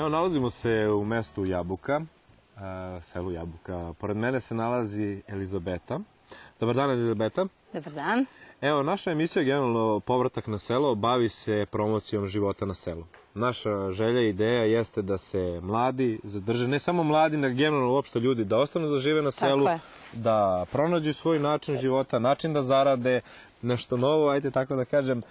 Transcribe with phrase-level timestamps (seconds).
[0.00, 2.00] Evo, nalazimo se u mestu Jabuka,
[2.56, 3.94] a, selu Jabuka.
[3.98, 6.00] Pored mene se nalazi Elizabeta.
[6.60, 7.46] Dobar dan, Elizabeta.
[7.72, 8.26] Dobar dan.
[8.60, 13.04] Evo, naša emisija generalno Povratak na selo bavi se promocijom života na selu.
[13.34, 18.20] Naša želja i ideja jeste da se mladi zadrže, ne samo mladi, nego generalno uopšte
[18.20, 19.66] ljudi, da ostanu da žive na selu,
[20.12, 23.20] da pronađu svoj način života, način da zarade,
[23.62, 25.22] nešto novo, ajde tako da kažem.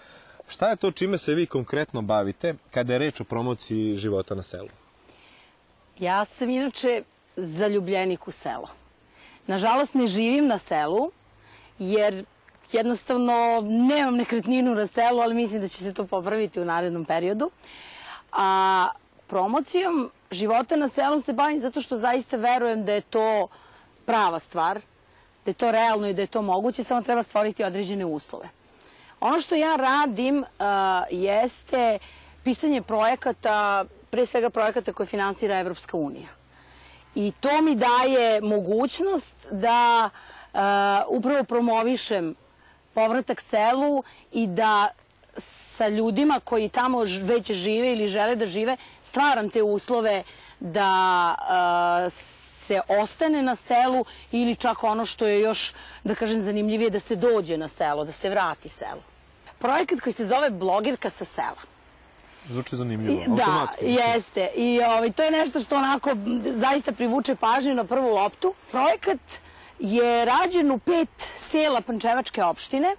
[0.50, 4.44] Šta je to čime se vi konkretno bavite kada je reč o promociji života na
[4.44, 4.70] selu?
[6.00, 7.04] Ja sam inače
[7.36, 8.68] zaljubljenik u selo.
[9.48, 11.12] Nažalost, ne živim na selu,
[11.80, 12.26] jer
[12.72, 17.52] jednostavno nemam nekretninu na selu, ali mislim da će se to popraviti u narednom periodu.
[18.32, 18.90] A
[19.28, 23.48] promocijom života na selu se bavim zato što zaista verujem da je to
[24.06, 24.82] prava stvar,
[25.46, 28.59] da je to realno i da je to moguće, samo treba stvoriti određene uslove.
[29.20, 30.46] Ono što ja radim uh,
[31.12, 32.00] jeste
[32.44, 36.28] pisanje projekata, pre svega projekata koje finansira Evropska unija.
[37.16, 40.10] I to mi daje mogućnost da
[40.54, 40.60] uh,
[41.08, 42.36] upravo promovišem
[42.94, 44.90] povratak selu i da
[45.78, 50.24] sa ljudima koji tamo već žive ili žele da žive, stvaram te uslove
[50.60, 51.36] da
[52.06, 52.14] uh,
[52.70, 55.64] se ostane na selu ili čak ono što je još,
[56.04, 59.02] da kažem, zanimljivije, da se dođe na selo, da se vrati selu.
[59.60, 61.64] Projekat koji se zove Blogerka sa sela.
[62.50, 63.86] Zvuči zanimljivo, I- Da, automatski.
[63.88, 64.46] jeste.
[64.56, 66.14] I ovaj, to je nešto što onako
[66.58, 68.54] zaista privuče pažnju na prvu loptu.
[68.72, 69.20] Projekat
[69.80, 72.96] je rađen u pet sela Pančevačke opštine,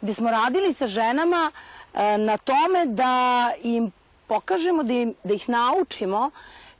[0.00, 1.50] gde smo radili sa ženama
[1.94, 3.16] e, na tome da
[3.64, 3.90] im
[4.26, 6.30] pokažemo, da, im, da ih naučimo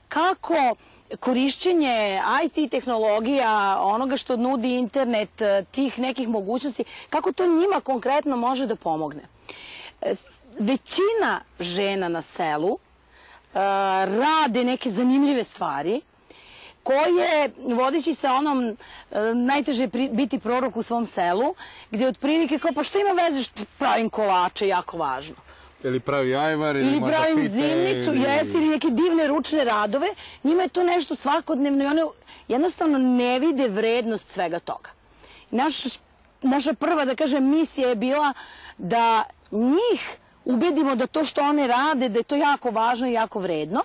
[0.09, 0.75] kako
[1.17, 3.53] korišćenje IT tehnologija,
[3.83, 9.22] onoga što nudi internet, e, tih nekih mogućnosti, kako to njima konkretno može da pomogne.
[10.03, 10.25] E, s-
[10.59, 12.78] Većina žena na selu e,
[14.09, 16.00] rade neke zanimljive stvari
[16.83, 18.77] koje, vodeći se onom
[19.37, 21.55] najteže je biti prorok u svom selu,
[21.91, 25.34] gde otprilike kao pa šta ima veze što pravim kolače, jako važno.
[25.84, 28.22] Ili pravi ajvar, ili, Ili možda pravim pite, zimnicu, ili...
[28.22, 30.09] jesi, ili neke divne ručne radove,
[30.44, 32.03] njima je to nešto svakodnevno i one
[32.48, 34.91] jednostavno ne vide vrednost svega toga.
[35.50, 35.76] Naš,
[36.42, 38.32] naša prva, da kažem, misija je bila
[38.78, 43.38] da njih ubedimo da to što one rade, da je to jako važno i jako
[43.38, 43.82] vredno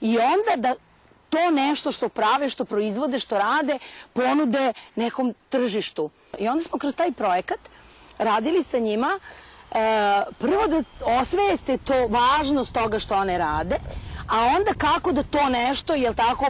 [0.00, 0.74] i onda da
[1.30, 3.78] to nešto što prave, što proizvode, što rade,
[4.12, 6.10] ponude nekom tržištu.
[6.38, 7.58] I onda smo kroz taj projekat
[8.18, 9.18] radili sa njima
[10.38, 10.82] prvo da
[11.20, 13.76] osveste to važnost toga što one rade,
[14.28, 16.46] a onda kako da to nešto, jel tako,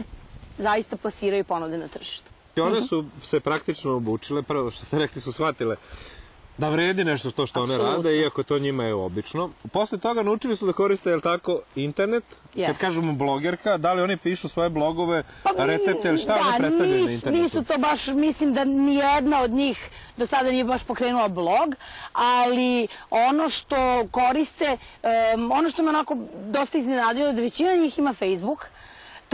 [0.57, 2.29] zaista plasiraju ponude na tržištu.
[2.55, 2.85] I one Mhm.
[2.85, 5.75] su se praktično obučile, prvo što ste rekli su shvatile
[6.57, 9.49] da vredi nešto to što one rade, iako to njima je obično.
[9.71, 12.23] Posle toga naučili su da koriste, jel tako, internet.
[12.55, 12.65] Yes.
[12.65, 16.57] Kad kažemo blogerka, da li oni pišu svoje blogove, Pa, recepte ili šta da, one
[16.57, 17.43] predstavljaju na nis- internetu?
[17.43, 21.75] Nisu to baš, mislim da nijedna od njih do sada nije baš pokrenula blog,
[22.13, 23.75] ali ono što
[24.11, 28.65] koriste, em, ono što me onako dosta iznenadilo, da većina njih ima Facebook,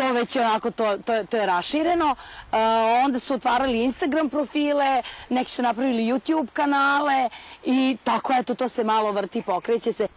[0.01, 2.15] to već onako, to, to, to je rašireno.
[2.51, 2.57] E,
[3.05, 7.29] onda su otvarali Instagram profile, neki su napravili YouTube kanale
[7.63, 10.07] i tako eto, to se malo vrti, pokreće se.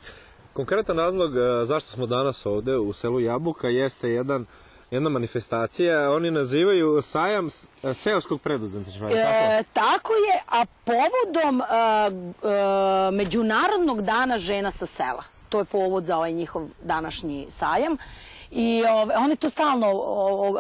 [0.53, 4.47] Konkretan razlog e, zašto smo danas ovde u selu Jabuka jeste jedan
[4.91, 7.49] jedna manifestacija, oni nazivaju sajam
[7.83, 9.29] e, seoskog preduzetništva, li tako?
[9.29, 15.25] E, tako je, a povodom e, e, Međunarodnog dana žena sa sela.
[15.49, 17.97] To je povod za ovaj njihov današnji sajam.
[18.55, 19.89] I ove, oni to stalno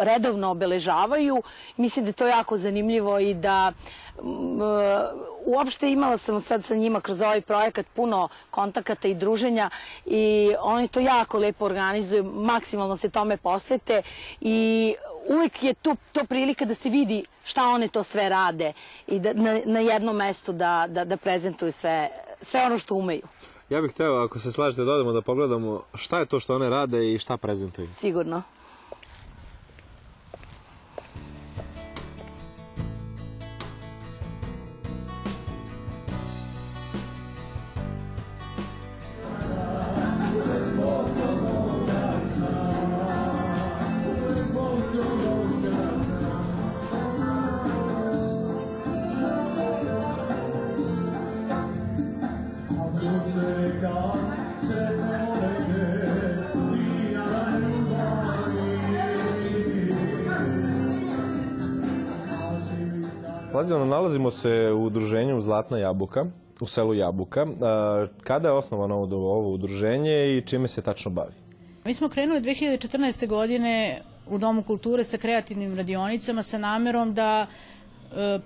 [0.00, 1.42] redovno obeležavaju.
[1.76, 4.22] Mislim da je to jako zanimljivo i da e,
[5.46, 9.70] uopšte imala sam sad sa njima kroz ovaj projekat puno kontakata i druženja
[10.06, 14.02] i oni to jako lepo organizuju, maksimalno se tome posvete
[14.40, 14.94] i
[15.28, 18.72] uvek je to, to prilika da se vidi šta one to sve rade
[19.06, 22.08] i da na, na jednom mestu da, da, da prezentuju sve,
[22.40, 23.22] sve ono što umeju,
[23.70, 26.70] Ja bih hteo, ako se slažete, da odemo da pogledamo šta je to što one
[26.70, 27.88] rade i šta prezentuju.
[27.98, 28.42] sigurno.
[63.50, 66.24] Slađano, nalazimo se u udruženju Zlatna jabuka,
[66.60, 67.46] u selu Jabuka.
[68.22, 71.32] Kada je osnovano ovo udruženje i čime se tačno bavi?
[71.84, 73.28] Mi smo krenuli 2014.
[73.28, 77.46] godine u Domu kulture sa kreativnim radionicama sa namerom da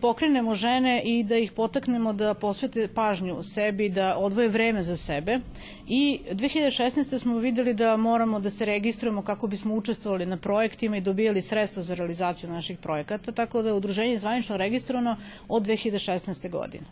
[0.01, 5.39] pokrenemo žene i da ih potaknemo da posvete pažnju sebi, da odvoje vreme za sebe.
[5.87, 7.19] I 2016.
[7.19, 11.83] smo videli da moramo da se registrujemo kako bismo učestvovali na projektima i dobijali sredstva
[11.83, 15.17] za realizaciju naših projekata, tako da je udruženje zvanično registrovano
[15.49, 16.51] od 2016.
[16.51, 16.85] godine.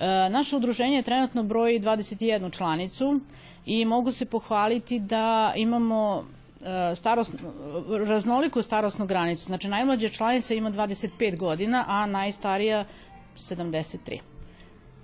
[0.00, 3.20] E, naše udruženje trenutno broji 21 članicu
[3.66, 6.24] i mogu se pohvaliti da imamo
[6.62, 7.34] e, starost,
[8.06, 9.44] raznoliku starostnu granicu.
[9.44, 12.84] Znači, najmlađa članica ima 25 godina, a najstarija
[13.36, 14.18] 73.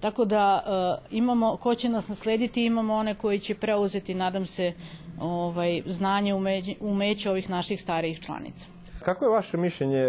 [0.01, 0.65] Tako da
[1.01, 4.73] e, imamo, ko će nas naslediti, imamo one koji će preuzeti, nadam se,
[5.21, 8.67] ovaj, znanje, umeće, umeće ovih naših starijih članica.
[9.03, 10.07] Kako je vaše mišljenje,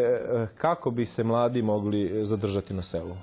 [0.58, 3.16] kako bi se mladi mogli zadržati na selu?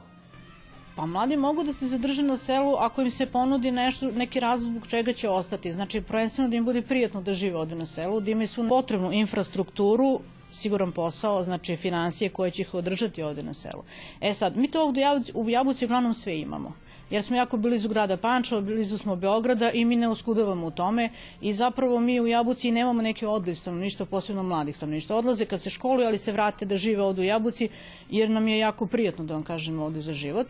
[0.96, 4.70] Pa mladi mogu da se zadrže na selu ako im se ponudi nešto, neki razlog
[4.70, 5.72] zbog čega će ostati.
[5.72, 9.12] Znači, prvenstveno da im bude prijatno da žive ovde na selu, da imaju svu potrebnu
[9.12, 10.20] infrastrukturu,
[10.50, 13.82] siguran posao, znači financije koje će ih održati ovde na selu.
[14.20, 15.02] E sad, mi to ovde
[15.34, 16.72] u Jabuci, uglavnom sve imamo
[17.10, 21.10] jer smo jako blizu grada Pančeva, blizu smo Beograda i mi ne oskudavamo u tome
[21.40, 25.16] i zapravo mi u Jabuci nemamo neke odliv stanovništva, posebno mladih stanovništva.
[25.16, 27.68] Odlaze kad se školuju, ali se vrate da žive ovde u Jabuci
[28.10, 30.46] jer nam je jako prijatno da vam kažemo ovde za život.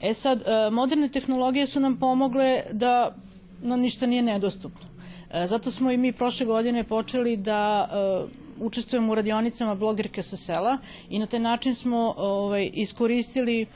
[0.00, 3.14] E sad, e, moderne tehnologije su nam pomogle da
[3.62, 4.86] nam ništa nije nedostupno.
[5.30, 10.36] E, zato smo i mi prošle godine počeli da e, učestvujemo u radionicama blogerke sa
[10.36, 10.78] sela
[11.10, 13.66] i na taj način smo ovaj, iskoristili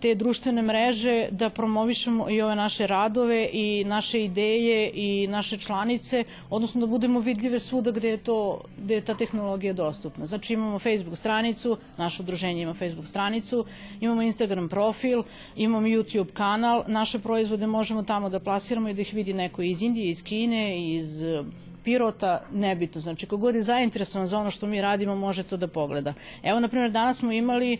[0.00, 6.24] te društvene mreže da promovišemo i ove naše radove i naše ideje i naše članice,
[6.50, 10.26] odnosno da budemo vidljive svuda gde je, to, gde je ta tehnologija dostupna.
[10.26, 13.64] Znači imamo Facebook stranicu, naše udruženje ima Facebook stranicu,
[14.00, 15.22] imamo Instagram profil,
[15.56, 19.82] imamo YouTube kanal, naše proizvode možemo tamo da plasiramo i da ih vidi neko iz
[19.82, 21.22] Indije, iz Kine, iz
[21.84, 23.00] Pirota, nebitno.
[23.00, 26.14] Znači, kogod je zainteresovan za ono što mi radimo, može to da pogleda.
[26.42, 27.78] Evo, na primjer, danas smo imali e,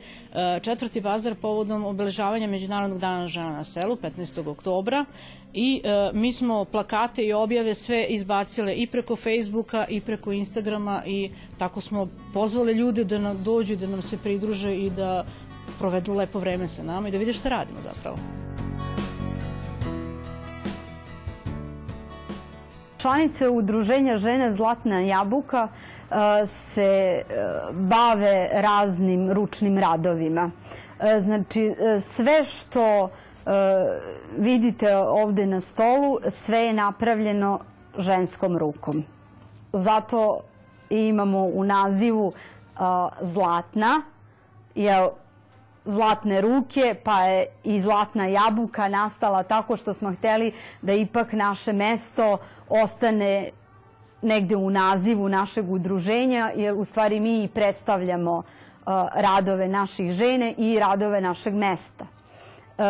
[0.63, 4.49] četvrti bazar povodom obeležavanja Međunarodnog dana žena na selu, 15.
[4.49, 5.05] oktobra,
[5.55, 11.03] i e, mi smo plakate i objave sve izbacile i preko Facebooka i preko Instagrama
[11.07, 15.25] i tako smo pozvali ljude da nam dođu, da nam se pridruže i da
[15.79, 18.19] provedu lepo vreme sa nama i da vide šta radimo zapravo.
[23.05, 27.25] Članice udruženja žene Zlatna jabuka e, se e,
[27.73, 30.51] bave raznim ručnim radovima.
[31.01, 33.11] E, znači, sve što
[34.39, 37.61] vidite ovde na stolu, sve je napravljeno
[37.99, 39.05] ženskom rukom.
[39.73, 40.41] Zato
[40.91, 42.33] imamo u nazivu
[43.21, 44.03] Zlatna,
[44.75, 45.09] jer
[45.85, 51.73] zlatne ruke, pa je i zlatna jabuka nastala tako što smo hteli da ipak naše
[51.73, 52.39] mesto
[52.69, 53.51] ostane
[54.23, 58.45] negde u nazivu našeg udruženja, jer u stvari mi predstavljamo uh,
[59.15, 62.05] radove naših žene i radove našeg mesta.
[62.05, 62.85] Uh,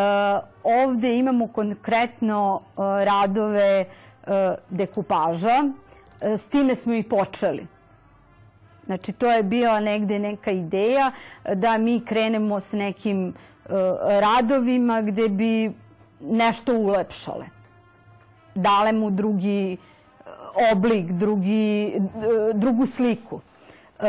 [0.62, 3.84] ovde imamo konkretno uh, radove
[4.70, 5.64] dekupaža,
[6.20, 7.66] s time smo i počeli.
[8.86, 11.10] Znači, to je bila negde neka ideja
[11.54, 15.72] da mi krenemo s nekim uh, radovima gde bi
[16.20, 17.46] nešto ulepšale.
[18.54, 20.26] Dale mu drugi uh,
[20.72, 21.94] oblik, drugi,
[22.54, 23.34] drugu sliku.
[23.34, 24.04] Uh,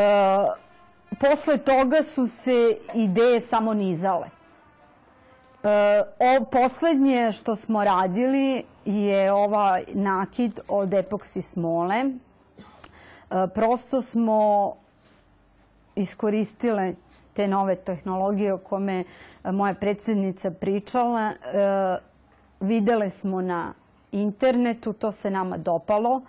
[1.20, 4.28] posle toga su se ideje samo nizale.
[6.50, 12.04] Poslednje što smo radili je ova nakid od epoksi smole
[13.54, 14.72] prosto smo
[15.94, 16.94] iskoristile
[17.32, 19.04] te nove tehnologije o kome
[19.44, 21.30] moja predsednica pričala.
[21.30, 21.34] E,
[22.60, 23.72] videle smo na
[24.12, 26.20] internetu, to se nama dopalo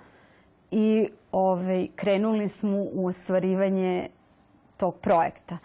[0.71, 4.09] i ovaj, krenuli smo u ostvarivanje
[4.77, 5.57] tog projekta.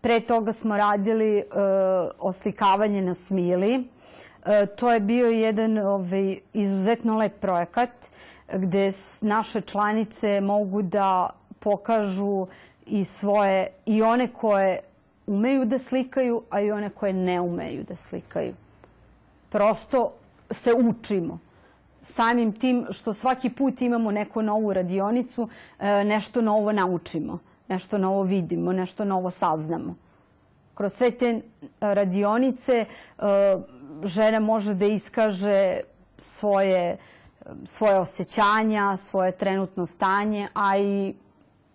[0.00, 1.44] Pre toga smo radili e,
[2.18, 3.88] oslikavanje na smili.
[4.46, 7.90] E, to je bio jedan ovaj, izuzetno lep projekat
[8.52, 12.46] gde naše članice mogu da pokažu
[12.86, 14.80] i svoje, i one koje
[15.26, 18.54] umeju da slikaju, a i one koje ne umeju da slikaju.
[19.48, 20.12] Prosto
[20.50, 21.38] se učimo.
[22.02, 27.38] Samim tim što svaki put imamo neku novu radionicu, e, nešto novo naučimo,
[27.68, 29.94] nešto novo vidimo, nešto novo saznamo.
[30.74, 31.40] Kroz sve te
[31.80, 32.86] radionice e,
[34.04, 35.80] žena može da iskaže
[36.18, 36.96] svoje
[37.64, 41.14] svoje osjećanja, svoje trenutno stanje, a i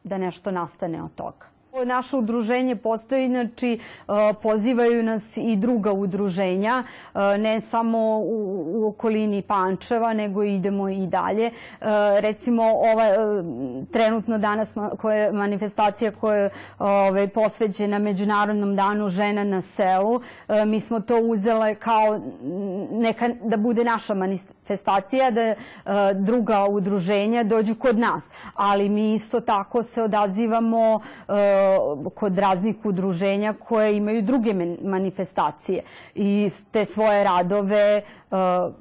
[0.04, 1.53] da nešto nastane od toga.
[1.74, 3.80] Naše udruženje postoji, znači
[4.42, 6.84] pozivaju nas i druga udruženja,
[7.38, 11.52] ne samo u, okolini Pančeva, nego idemo i dalje.
[12.20, 13.06] Recimo, ova
[13.92, 16.50] trenutno danas koja je manifestacija koja
[17.20, 20.22] je posveđena Međunarodnom danu žena na selu,
[20.66, 22.20] mi smo to uzele kao
[22.92, 25.56] neka, da bude naša manifestacija, da
[26.14, 28.30] druga udruženja dođu kod nas.
[28.56, 31.00] Ali mi isto tako se odazivamo
[32.16, 35.82] kod raznih udruženja koje imaju druge manifestacije
[36.16, 38.02] i te svoje radove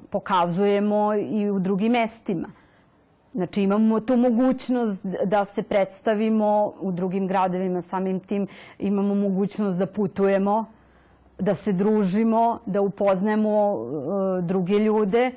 [0.09, 2.47] pokazujemo i u drugim mestima.
[3.33, 8.47] Znači imamo tu mogućnost da se predstavimo u drugim gradovima, samim tim
[8.79, 10.65] imamo mogućnost da putujemo,
[11.39, 13.77] da se družimo, da upoznemo
[14.41, 15.31] druge ljude,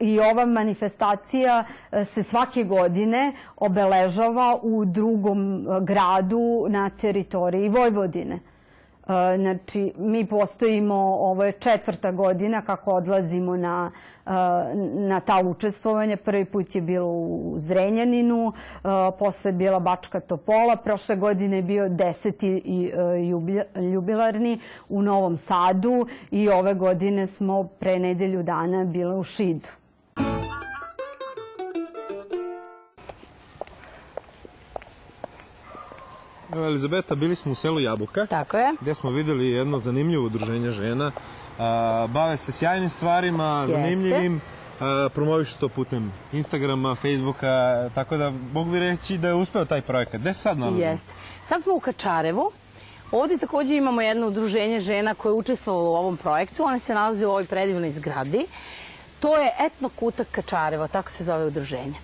[0.00, 8.38] i ova manifestacija e, se svake godine obeležava u drugom e, gradu na teritoriji Vojvodine.
[9.08, 13.90] E, znači, mi postojimo, ovo je četvrta godina kako odlazimo na,
[14.26, 14.30] e,
[14.94, 16.16] na ta učestvovanja.
[16.16, 21.62] Prvi put je bilo u Zrenjaninu, e, posle je bila Bačka Topola, prošle godine je
[21.62, 22.62] bio deseti
[23.92, 29.81] jubilarni u Novom Sadu i ove godine smo pre nedelju dana bile u Šidu.
[36.56, 38.26] Elizabeta, bili smo u selu Jabuka.
[38.26, 38.74] Tako je.
[38.80, 41.12] Gde smo videli jedno zanimljivo udruženje žena.
[41.58, 43.72] A, bave se sjajnim stvarima, Jeste.
[43.82, 44.40] zanimljivim.
[44.80, 49.80] A, promovišu to putem Instagrama, Facebooka, tako da mogu bi reći da je uspeo taj
[49.80, 50.20] projekat.
[50.20, 50.84] Gde se sad nalazimo?
[50.84, 51.12] Jeste.
[51.46, 52.50] Sad smo u Kačarevu.
[53.12, 56.64] Ovde takođe imamo jedno udruženje žena koje je učestvovalo u ovom projektu.
[56.64, 58.46] One se nalaze u ovoj predivnoj zgradi.
[59.22, 61.94] To je Etno Kutak Kačareva, tako se zove udruženje.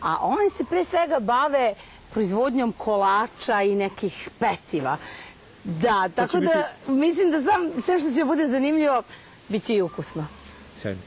[0.00, 1.74] A one se pre svega bave
[2.12, 4.96] proizvodnjom kolača i nekih peciva.
[5.64, 9.02] Da, tako da mislim da sam, sve što će bude zanimljivo,
[9.48, 10.26] bit će i ukusno.
[10.76, 11.00] Sjajno.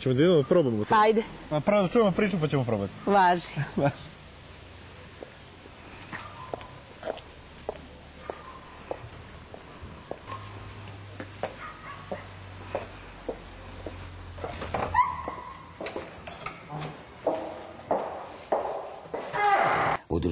[0.00, 0.94] Ćemo da idemo da probamo to.
[0.94, 2.92] Hajde, A prvo da čujemo priču pa ćemo probati.
[3.06, 3.46] važi.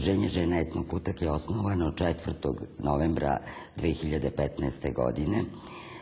[0.09, 2.55] Udruženje žena Etnokutak je osnovano 4.
[2.79, 3.41] novembra
[3.77, 4.93] 2015.
[4.95, 5.45] godine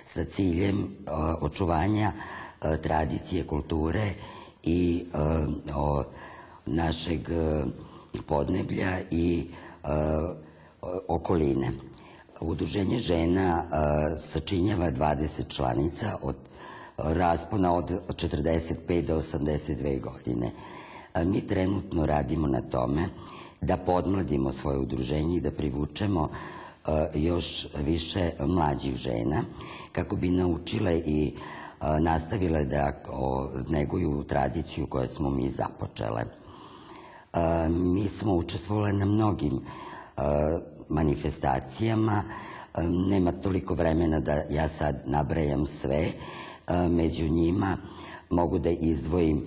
[0.07, 0.95] sa ciljem
[1.41, 2.13] očuvanja
[2.83, 4.15] tradicije, kulture
[4.63, 5.07] i
[6.67, 7.21] našeg
[8.27, 9.47] podneblja i
[11.09, 11.71] okoline.
[12.41, 13.65] Udruženje žena
[14.19, 16.37] sačinjava 20 članica od
[16.97, 20.51] raspona od 45 do 82 godine.
[21.25, 23.09] Mi trenutno radimo na tome
[23.61, 26.29] da podmladimo svoje udruženje i da privučemo
[27.15, 29.43] još više mlađih žena
[29.93, 31.33] kako bi naučile i
[32.01, 32.93] nastavile da
[33.69, 36.25] neguju tradiciju koju smo mi započele.
[37.69, 39.61] Mi smo učestvovali na mnogim
[40.89, 42.23] manifestacijama,
[43.09, 46.13] nema toliko vremena da ja sad nabrajam sve,
[46.91, 47.77] među njima
[48.31, 49.47] mogu da izdvojim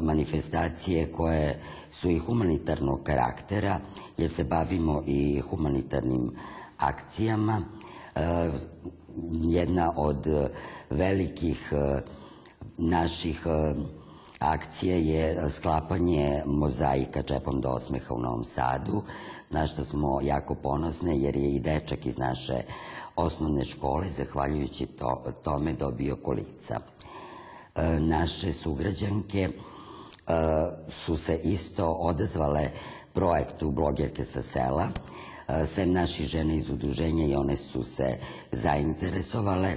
[0.00, 1.60] manifestacije koje
[1.94, 3.80] su i humanitarnog karaktera,
[4.16, 6.32] jer se bavimo i humanitarnim
[6.78, 7.60] akcijama.
[9.42, 10.26] Jedna od
[10.90, 11.72] velikih
[12.78, 13.46] naših
[14.38, 19.02] akcija je sklapanje mozaika Čepom do osmeha u Novom Sadu,
[19.50, 22.62] na što smo jako ponosne, jer je i dečak iz naše
[23.16, 26.80] osnovne škole, zahvaljujući to, tome, dobio kolica.
[27.98, 29.48] Naše sugrađanke
[30.88, 32.70] su se isto odazvale
[33.12, 34.88] projektu Blogerke sa sela,
[35.66, 38.18] sem naših žena iz udruženja i one su se
[38.52, 39.76] zainteresovale,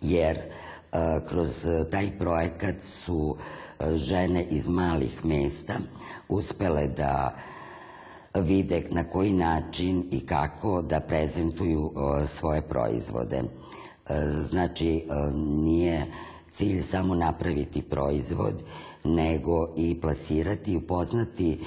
[0.00, 0.38] jer
[1.28, 3.36] kroz taj projekat su
[3.94, 5.74] žene iz malih mesta
[6.28, 7.36] uspele da
[8.34, 11.92] vide na koji način i kako da prezentuju
[12.26, 13.42] svoje proizvode.
[14.48, 16.06] Znači, nije
[16.50, 18.62] cilj samo napraviti proizvod,
[19.06, 21.60] nego i plasirati i upoznati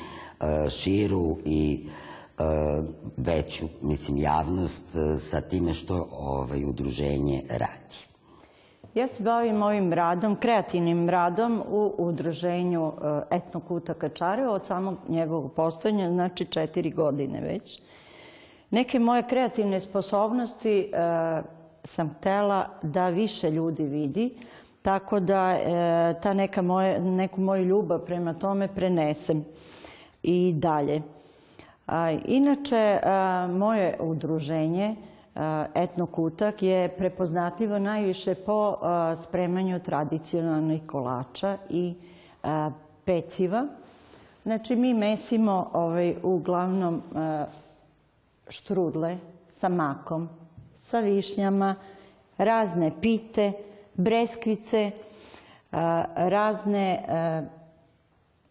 [0.69, 1.87] širu i
[3.17, 4.83] veću, mislim, javnost
[5.19, 8.09] sa time što ovaj, udruženje radi.
[8.93, 12.93] Ja se bavim ovim radom, kreativnim radom u udruženju
[13.31, 17.81] Etnokuta Kačarevo od samog njegovog postojanja, znači četiri godine već.
[18.71, 20.91] Neke moje kreativne sposobnosti
[21.83, 24.37] sam htela da više ljudi vidi,
[24.81, 25.57] tako da
[26.21, 29.45] ta neka moje, neku moju ljubav prema tome prenesem
[30.23, 31.01] i dalje.
[32.25, 32.99] Inače,
[33.49, 34.95] moje udruženje
[35.75, 38.77] Etnokutak je prepoznatljivo najviše po
[39.23, 41.93] spremanju tradicionalnih kolača i
[43.05, 43.67] peciva.
[44.43, 47.01] Znači, mi mesimo ovaj, uglavnom
[48.49, 49.17] štrudle
[49.47, 50.29] sa makom,
[50.75, 51.75] sa višnjama,
[52.37, 53.51] razne pite,
[53.99, 54.91] breskvice,
[56.15, 57.03] razne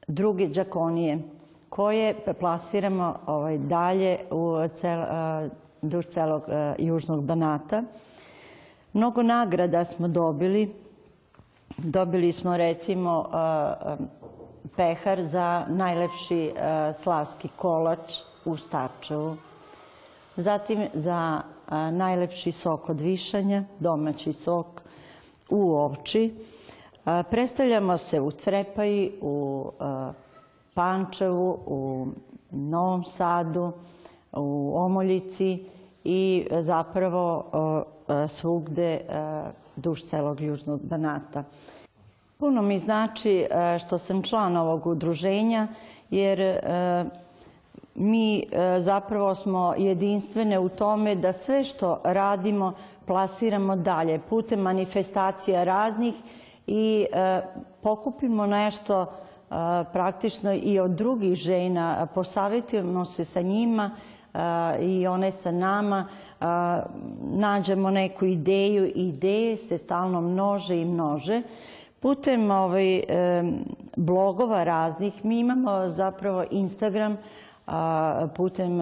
[0.06, 1.18] druge džakonije
[1.68, 5.00] koje plasiramo ovaj, dalje u cel,
[5.82, 6.42] duž celog
[6.78, 7.82] južnog Banata.
[8.92, 10.74] Mnogo nagrada smo dobili.
[11.76, 13.24] Dobili smo recimo
[14.76, 16.52] pehar za najlepši
[16.94, 19.36] slavski kolač u Starčevu.
[20.36, 21.40] Zatim za
[21.92, 24.82] najlepši sok od višanja, domaći sok
[25.50, 26.34] u Ovči.
[27.30, 29.66] Predstavljamo se u Crepaji, u
[30.74, 32.06] Pančevu, u
[32.50, 33.72] Novom Sadu,
[34.32, 35.64] u Omoljici
[36.04, 37.44] i zapravo
[38.28, 39.00] svugde
[39.76, 41.44] duž celog južnog Banata.
[42.38, 43.46] Puno mi znači
[43.80, 45.68] što sam član ovog udruženja,
[46.10, 46.60] jer
[47.98, 48.44] mi
[48.78, 52.72] zapravo smo jedinstvene u tome da sve što radimo
[53.06, 56.14] plasiramo dalje putem manifestacija raznih
[56.66, 57.06] i
[57.82, 59.06] pokupimo nešto
[59.92, 63.90] praktično i od drugih žena, posavjetujemo se sa njima
[64.80, 66.06] i one sa nama,
[67.20, 71.42] nađemo neku ideju i ideje se stalno množe i množe.
[72.00, 73.02] Putem ovaj,
[73.96, 77.18] blogova raznih mi imamo zapravo Instagram
[78.36, 78.78] putem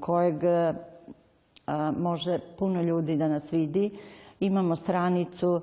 [0.00, 0.34] kojeg
[1.98, 3.90] može puno ljudi da nas vidi.
[4.40, 5.60] Imamo stranicu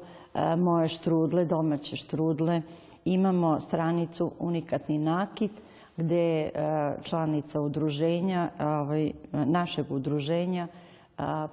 [0.57, 2.61] Moje štrudle, domaće štrudle,
[3.05, 5.51] imamo stranicu Unikatni nakit,
[5.97, 6.49] gde
[7.03, 10.67] članica udruženja, ovaj, našeg udruženja,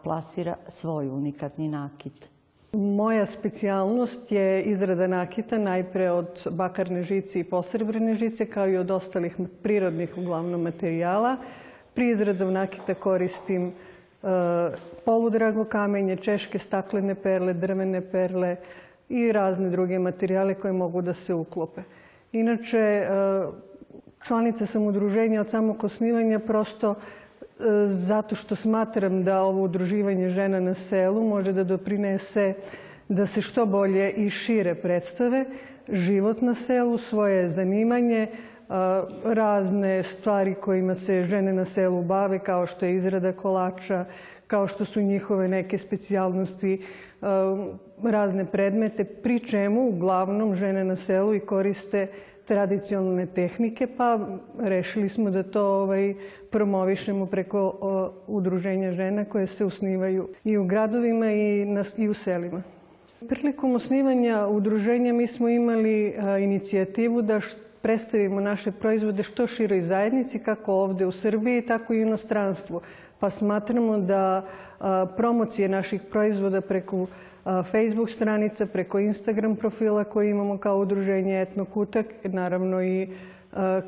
[0.03, 2.34] plasira svoj unikatni nakit.
[2.75, 8.91] Moja specijalnost je izrada nakita najpre od bakarne žice i posrebrene žice, kao i od
[8.91, 11.37] ostalih prirodnih uglavnom materijala.
[11.95, 13.73] Pri izradom nakita koristim
[15.05, 18.57] poludrago kamenje, češke staklene perle, drvene perle,
[19.09, 21.83] i razne druge materijale koje mogu da se uklope.
[22.33, 23.07] Inače, e,
[24.23, 27.24] članica sam udruženja od samog osnivanja prosto e,
[27.89, 32.55] zato što smatram da ovo udruživanje žena na selu može da doprinese
[33.09, 35.45] da se što bolje i šire predstave
[35.89, 38.27] život na selu, svoje zanimanje,
[39.25, 44.05] razne stvari kojima se žene na selu bave, kao što je izrada kolača,
[44.47, 46.83] kao što su njihove neke specijalnosti,
[48.03, 52.09] razne predmete, pri čemu uglavnom žene na selu i koriste
[52.45, 54.19] tradicionalne tehnike, pa
[54.59, 56.15] rešili smo da to ovaj,
[56.51, 62.15] promovišemo preko o, udruženja žena koje se usnivaju i u gradovima i, na, i u
[62.15, 62.63] selima.
[63.29, 67.41] Prilikom osnivanja udruženja mi smo imali a, inicijativu da
[67.83, 72.81] predstavimo naše proizvode što široj zajednici, kako ovde u Srbiji, tako i u inostranstvu.
[73.19, 74.45] Pa smatramo da
[74.81, 77.07] a, promocije naših proizvoda preko
[77.45, 83.09] Facebook stranica, preko Instagram profila koji imamo kao udruženje Etnokutak, naravno i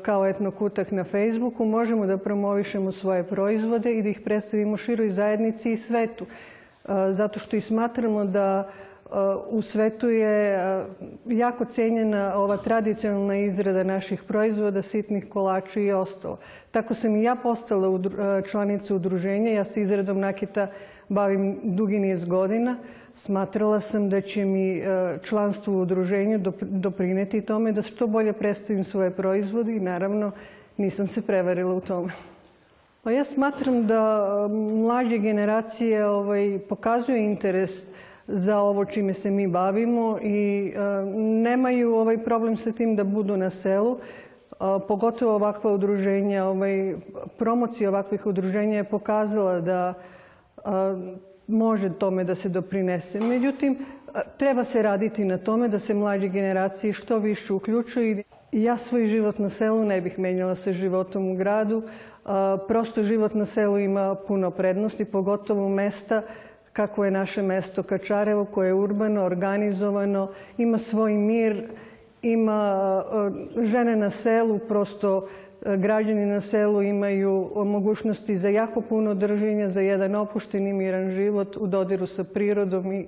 [0.01, 5.71] kao Etnokutak na Facebooku, možemo da promovišemo svoje proizvode i da ih predstavimo široj zajednici
[5.71, 6.25] i svetu.
[7.11, 8.69] Zato što i smatramo da
[9.49, 10.59] u svetu je
[11.25, 16.37] jako cenjena ova tradicionalna izrada naših proizvoda, sitnih kolača i ostalo.
[16.71, 17.99] Tako sam i ja postala
[18.51, 19.51] članica udruženja.
[19.51, 20.67] Ja se izradom nakita
[21.09, 22.77] bavim dugi niz godina.
[23.15, 24.83] Smatrala sam da će mi
[25.23, 30.31] članstvo u udruženju doprineti tome da što bolje predstavim svoje proizvode i naravno
[30.77, 32.11] nisam se prevarila u tome.
[33.03, 34.47] Pa ja smatram da
[34.83, 37.89] mlađe generacije ovaj, pokazuju interes
[38.27, 40.79] za ovo čime se mi bavimo i e,
[41.17, 43.97] nemaju ovaj problem sa tim da budu na selu.
[44.87, 46.95] Pogotovo ovakva udruženja, ovaj,
[47.37, 49.93] promocija ovakvih udruženja je pokazala da
[51.47, 53.19] može tome da se doprinese.
[53.19, 53.77] Međutim,
[54.37, 58.23] treba se raditi na tome da se mlađe generacije što više uključuju.
[58.51, 61.83] Ja svoj život na selu ne bih menjala sa životom u gradu.
[62.67, 66.21] Prosto život na selu ima puno prednosti, pogotovo mesta
[66.77, 71.63] kako je naše mesto Kačarevo, koje je urbano, organizovano, ima svoj mir,
[72.21, 73.03] ima
[73.61, 75.27] žene na selu, prosto
[75.61, 81.67] građani na selu imaju mogućnosti za jako puno drženja, za jedan opušteni miran život u
[81.67, 83.07] dodiru sa prirodom, i,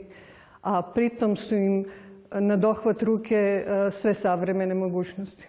[0.62, 1.86] a pritom su im
[2.32, 5.48] na dohvat ruke e, sve savremene mogućnosti.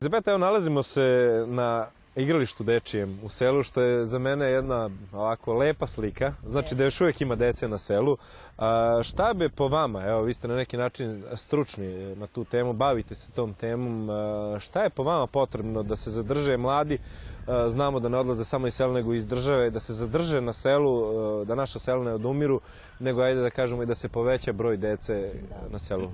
[0.00, 5.54] Elizabeta, evo nalazimo se na igralištu dečijem u selu, što je za mene jedna ovako
[5.54, 6.32] lepa slika.
[6.44, 8.16] Znači da još uvijek ima dece na selu.
[8.58, 12.72] A, šta bi po vama, evo vi ste na neki način stručni na tu temu,
[12.72, 16.98] bavite se tom temom, a, šta je po vama potrebno da se zadrže mladi,
[17.46, 20.52] a, znamo da ne odlaze samo iz sela nego iz države, da se zadrže na
[20.52, 22.60] selu, a, da naša sela ne odumiru,
[22.98, 25.32] nego ajde da kažemo i da se poveća broj dece
[25.70, 26.10] na selu.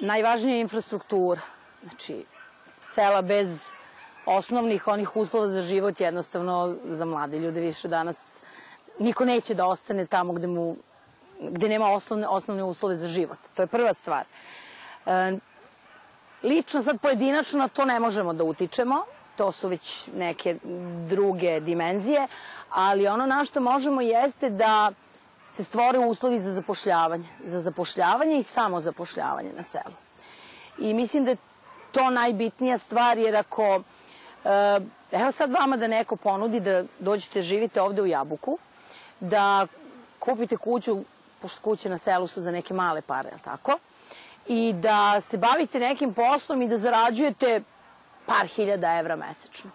[0.00, 1.40] Najvažnija je infrastruktura.
[1.82, 2.24] Znači,
[2.80, 3.68] sela bez
[4.26, 8.40] osnovnih onih uslova za život jednostavno za mlade ljude više danas
[8.98, 10.76] niko neće da ostane tamo gde mu
[11.40, 13.38] gde nema osnovne, osnovne uslove za život.
[13.54, 14.24] To je prva stvar.
[15.06, 15.32] E,
[16.42, 19.04] lično, sad pojedinačno, to ne možemo da utičemo.
[19.36, 20.56] To su već neke
[21.08, 22.26] druge dimenzije.
[22.70, 24.92] Ali ono na što možemo jeste da
[25.48, 27.28] se stvore uslovi za zapošljavanje.
[27.44, 29.94] Za zapošljavanje i samo zapošljavanje na selu.
[30.78, 31.36] I mislim da je
[31.92, 33.80] to najbitnija stvar, jer ako
[35.12, 38.58] evo sad vama da neko ponudi da dođete, živite ovde u Jabuku,
[39.20, 39.66] da
[40.18, 41.04] kupite kuću,
[41.42, 43.78] pošto kuće na selu su za neke male pare, je tako?
[44.46, 47.62] I da se bavite nekim poslom i da zarađujete
[48.26, 49.70] par hiljada evra mesečno.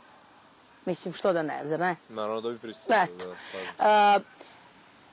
[0.86, 1.96] Mislim, što da ne, zar ne?
[2.10, 3.00] Naravno da bi pristupili.
[3.04, 3.30] Eto.
[3.80, 4.22] Uh,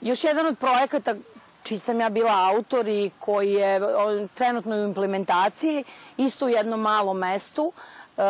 [0.00, 1.14] još jedan od projekata
[1.62, 3.80] čiji sam ja bila autor i koji je
[4.34, 5.84] trenutno u implementaciji,
[6.16, 7.72] isto u jednom malom mestu,
[8.16, 8.24] uh,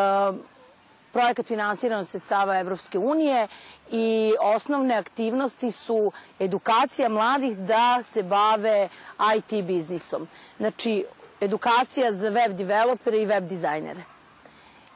[1.12, 3.49] projekat finansiran od sredstava Evropske unije
[3.90, 8.88] i osnovne aktivnosti su edukacija mladih da se bave
[9.37, 10.29] IT biznisom.
[10.59, 11.05] Znači,
[11.40, 14.03] edukacija za web developere i web dizajnere.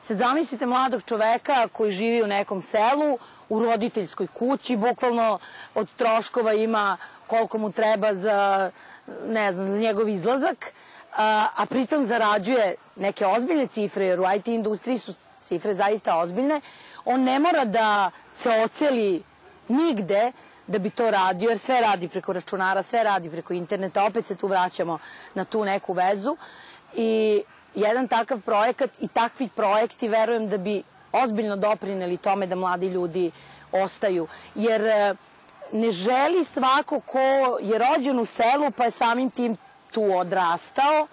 [0.00, 5.38] Sad zamislite mladog čoveka koji živi u nekom selu, u roditeljskoj kući, bukvalno
[5.74, 6.96] od troškova ima
[7.26, 8.70] koliko mu treba za,
[9.26, 10.72] ne znam, za njegov izlazak,
[11.16, 16.60] a, a pritom zarađuje neke ozbiljne cifre, jer u IT industriji su cifre zaista ozbiljne,
[17.04, 19.22] on ne mora da se oceli
[19.68, 20.32] nigde
[20.66, 24.36] da bi to radio, jer sve radi preko računara, sve radi preko interneta, opet se
[24.36, 24.98] tu vraćamo
[25.34, 26.36] na tu neku vezu
[26.94, 27.42] i
[27.74, 33.30] jedan takav projekat i takvi projekti verujem da bi ozbiljno doprineli tome da mladi ljudi
[33.72, 35.14] ostaju, jer e,
[35.72, 39.56] ne želi svako ko je rođen u selu pa je samim tim
[39.90, 41.06] tu odrastao,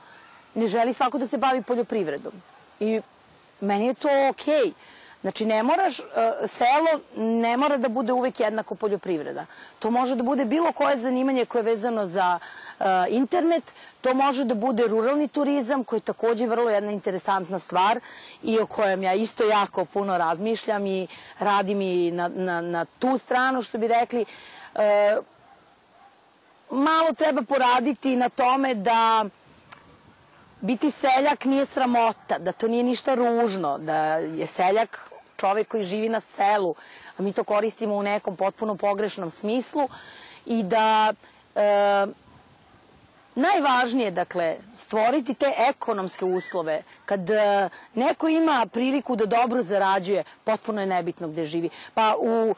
[0.56, 2.34] ne želi svako da se bavi poljoprivredom.
[2.80, 3.02] I
[3.62, 4.56] meni je to okej.
[4.56, 4.74] Okay.
[5.22, 6.06] Znači, ne moraš, uh,
[6.46, 9.46] selo ne mora da bude uvek jednako poljoprivreda.
[9.80, 12.40] To može da bude bilo koje zanimanje koje je vezano za
[12.80, 18.00] uh, internet, to može da bude ruralni turizam, koji je takođe vrlo jedna interesantna stvar
[18.44, 21.08] i o kojem ja isto jako puno razmišljam i
[21.40, 24.26] radim i na, na, na tu stranu, što bi rekli.
[24.76, 24.82] Uh,
[26.70, 29.26] malo treba poraditi na tome da
[30.62, 36.10] biti seljak nije sramota, da to nije ništa ružno, da je seljak čovek koji živi
[36.10, 36.76] na selu,
[37.18, 39.90] a mi to koristimo u nekom potpuno pogrešnom smislu
[40.46, 41.14] i da
[41.56, 42.06] e,
[43.36, 46.84] najvažnije, dakle, stvoriti te ekonomske uslove.
[47.06, 51.70] Kad e, neko ima priliku da dobro zarađuje, potpuno je nebitno gde živi.
[51.94, 52.56] Pa u e,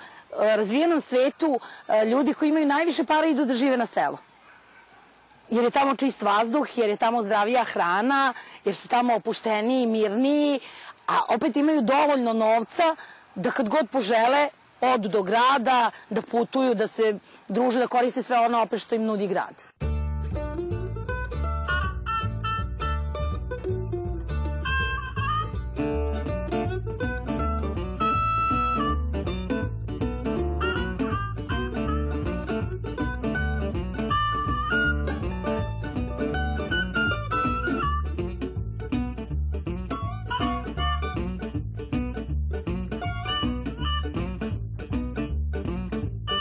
[0.58, 4.18] razvijenom svetu e, ljudi koji imaju najviše para idu da žive na selu
[5.52, 8.34] jer je tamo čist vazduh, jer je tamo zdravija hrana,
[8.66, 10.60] jer su tamo opušteniji, mirniji,
[11.08, 12.96] a opet imaju dovoljno novca
[13.36, 14.50] da kad god požele
[14.82, 19.04] odu do grada, da putuju, da se druže, da koriste sve ono opet što im
[19.04, 19.91] nudi grad.